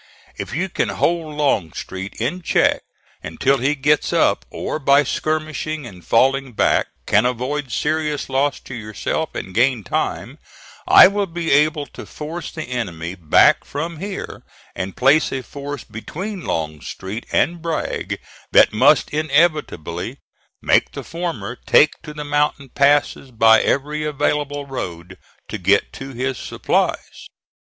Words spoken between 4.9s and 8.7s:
skirmishing and falling back can avoid serious loss